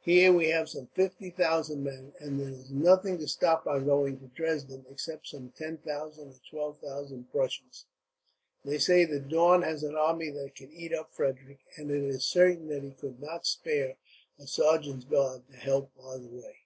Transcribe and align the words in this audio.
Here 0.00 0.32
we 0.32 0.48
have 0.48 0.68
some 0.68 0.88
fifty 0.88 1.30
thousand 1.30 1.84
men, 1.84 2.12
and 2.18 2.40
there 2.40 2.48
is 2.48 2.68
nothing 2.68 3.16
to 3.18 3.28
stop 3.28 3.64
our 3.64 3.78
going 3.78 4.18
to 4.18 4.26
Dresden, 4.26 4.84
except 4.90 5.28
some 5.28 5.50
ten 5.52 5.76
thousand 5.78 6.30
or 6.30 6.34
twelve 6.50 6.80
thousand 6.80 7.30
Prussians. 7.30 7.86
They 8.64 8.78
say 8.78 9.04
that 9.04 9.28
Daun 9.28 9.62
has 9.62 9.84
an 9.84 9.94
army 9.94 10.30
that 10.30 10.56
could 10.56 10.72
eat 10.72 10.92
up 10.92 11.12
Frederick, 11.14 11.60
and 11.76 11.92
it 11.92 12.02
is 12.02 12.26
certain 12.26 12.66
that 12.70 12.82
he 12.82 12.90
could 12.90 13.20
not 13.22 13.46
spare 13.46 13.96
a 14.40 14.48
sergeant's 14.48 15.04
guard 15.04 15.46
to 15.52 15.56
help 15.56 15.94
bar 15.94 16.18
the 16.18 16.26
way. 16.26 16.56